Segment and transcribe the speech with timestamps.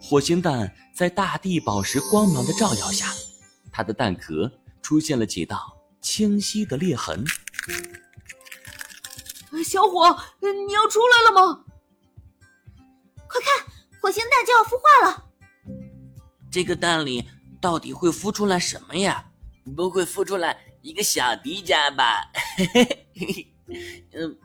[0.00, 3.06] 火星蛋在大地宝石光芒的照耀下，
[3.70, 7.24] 它的蛋壳出现了几道清晰的裂痕。
[9.64, 11.64] 小伙，你要出来了吗？
[13.28, 13.66] 快看，
[14.00, 15.24] 火星蛋就要孵化了。
[16.50, 17.28] 这个蛋里
[17.60, 19.24] 到底会孵出来什么呀？
[19.76, 22.22] 不会孵出来一个小迪迦吧？
[24.14, 24.38] 嗯，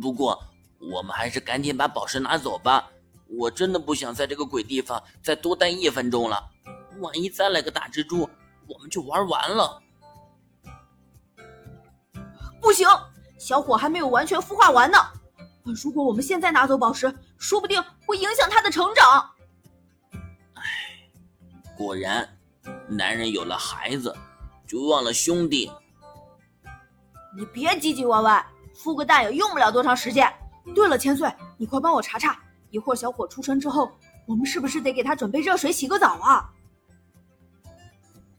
[0.00, 0.42] 不过
[0.80, 2.90] 我们还是赶紧把宝石拿走吧。
[3.28, 6.42] 我真的不想在这个鬼地方再多待一分钟了。
[7.00, 8.28] 万一再来个大蜘蛛，
[8.66, 9.82] 我们就玩完了。
[12.60, 12.88] 不行，
[13.38, 14.98] 小火还没有完全孵化完呢。
[15.64, 19.30] 如果我们现在拿走宝石，说不定会影响它的成长。
[20.54, 20.62] 唉，
[21.76, 22.28] 果然，
[22.88, 24.14] 男人有了孩子，
[24.66, 25.70] 就忘了兄弟。
[27.36, 30.32] 你别唧唧歪歪，孵个蛋也用不了多长时间。
[30.74, 32.38] 对了，千岁，你快帮我查查。
[32.70, 33.90] 一会儿小伙出生之后，
[34.26, 36.50] 我们是不是得给他准备热水洗个澡啊？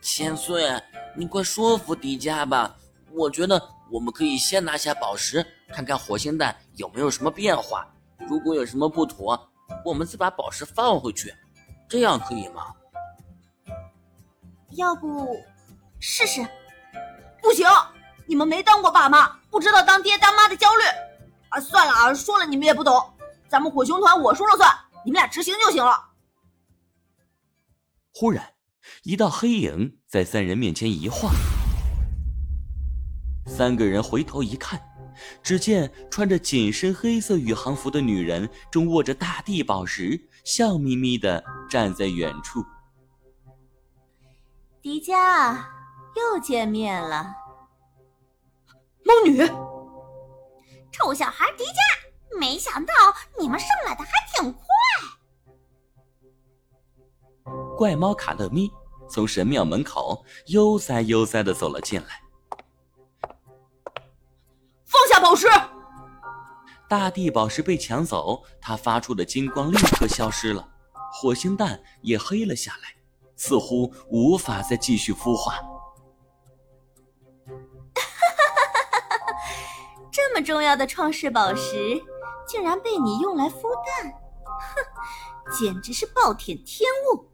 [0.00, 0.80] 千岁，
[1.16, 2.76] 你快说服迪迦吧！
[3.12, 7.86] 我觉得我们可以先拿下宝石，看看火星蛋有没有什么变化。
[8.28, 9.50] 如果有什么不妥，
[9.84, 11.34] 我们再把宝石放回去，
[11.88, 12.74] 这样可以吗？
[14.70, 15.36] 要不
[15.98, 16.46] 试试？
[17.42, 17.66] 不行，
[18.26, 20.82] 你们没当过爸妈，不知道当爹当妈的焦虑。
[21.48, 23.12] 啊，算了啊，说了你们也不懂。
[23.50, 24.70] 咱们火熊团我说了算，
[25.04, 26.10] 你们俩执行就行了。
[28.14, 28.54] 忽然，
[29.02, 31.32] 一道黑影在三人面前一晃，
[33.46, 34.80] 三个人回头一看，
[35.42, 42.64] 只见穿着紧身黑色宇航服的女人正握着大地宝石，笑眯眯的站在远处。
[44.80, 45.56] 迪迦，
[46.14, 47.34] 又见面了。
[49.04, 49.44] 猫女，
[50.92, 51.99] 臭小孩迪迦。
[52.40, 52.94] 没想到
[53.38, 54.62] 你们上来的还挺快。
[57.76, 58.70] 怪猫卡乐咪
[59.10, 62.22] 从神庙门口悠哉悠哉的走了进来，
[64.86, 65.46] 放下宝石。
[66.88, 70.66] 大地宝石被抢走，它发出的金光立刻消失了，
[71.12, 72.94] 火星蛋也黑了下来，
[73.36, 75.60] 似乎无法再继续孵化。
[80.10, 82.02] 这么重要的创世宝石。
[82.50, 84.12] 竟然被你用来孵蛋，
[84.58, 87.30] 哼，简直是暴殄天物！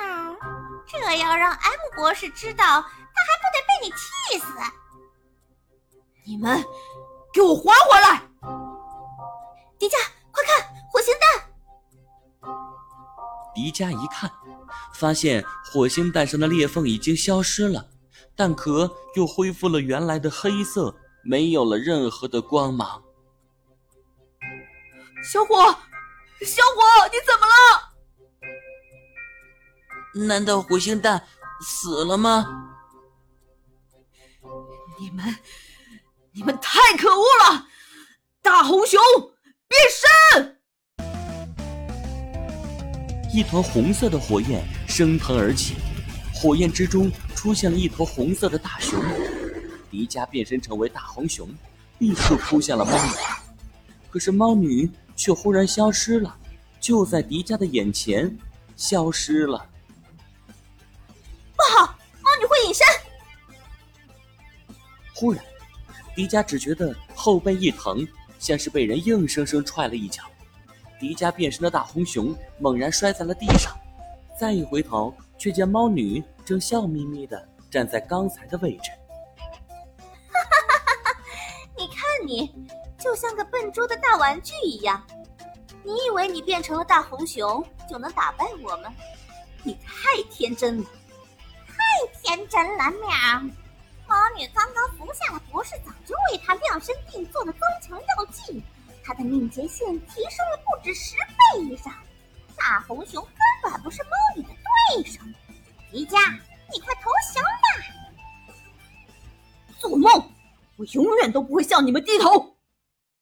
[0.00, 0.36] 喵，
[0.84, 4.46] 这要让 M 博士知道，他还不得被你气死！
[6.26, 6.60] 你们
[7.32, 8.20] 给我还回来！
[9.78, 9.94] 迪迦，
[10.32, 12.50] 快看，火星蛋！
[13.54, 14.28] 迪迦一看，
[14.92, 17.90] 发现火星蛋上的裂缝已经消失了，
[18.34, 20.92] 蛋壳又恢复了原来的黑色，
[21.22, 23.00] 没有了任何的光芒。
[25.28, 25.56] 小火，
[26.42, 27.46] 小火，你怎么
[30.20, 30.28] 了？
[30.28, 31.20] 难道火星蛋
[31.60, 32.46] 死了吗？
[35.00, 35.36] 你们，
[36.30, 37.66] 你们太可恶了！
[38.40, 39.00] 大红熊
[39.66, 40.60] 变身！
[43.34, 45.74] 一团红色的火焰升腾而起，
[46.32, 49.02] 火焰之中出现了一头红色的大熊。
[49.90, 51.52] 迪迦变身成为大红熊，
[51.98, 53.10] 立刻扑向了猫女。
[54.16, 54.90] 可是猫女。
[55.14, 56.36] 却忽然消失了，
[56.78, 58.36] 就在迪迦的眼前
[58.76, 59.66] 消失了。
[61.56, 61.86] 不好，
[62.22, 62.86] 猫女会隐身！
[65.14, 65.42] 忽然，
[66.14, 68.06] 迪迦只觉得后背一疼，
[68.38, 70.22] 像是被人硬生生踹了一脚。
[71.00, 73.74] 迪迦变身的大红熊猛然摔在了地上，
[74.38, 78.90] 再一回头，却见猫女正笑眯眯的站在刚才的位置。
[80.30, 81.20] 哈哈哈哈！
[81.78, 82.52] 你看你。
[83.06, 85.00] 就像个笨拙的大玩具一样，
[85.84, 88.92] 你以为你变成了大红熊就能打败我们？
[89.62, 90.84] 你太天真了，
[91.68, 91.74] 太
[92.20, 92.90] 天真了！
[92.90, 93.08] 喵，
[94.08, 98.60] 猫女刚刚服下了博士早就为她量身定做的增强药剂，
[99.04, 101.94] 她的敏捷性提升了不止十倍以上。
[102.56, 105.20] 大红熊根本不是猫女的对手。
[105.92, 106.18] 迪迦，
[106.72, 108.56] 你快投降吧！
[109.78, 110.10] 做梦！
[110.76, 112.55] 我永远都不会向你们低头。